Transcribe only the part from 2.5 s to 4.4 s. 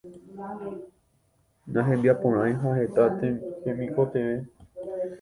ha heta hemikotevẽ